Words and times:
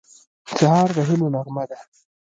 سهار 0.57 0.89
د 0.97 0.97
هیلو 1.09 1.27
نغمه 1.35 1.63
ده. 1.69 1.77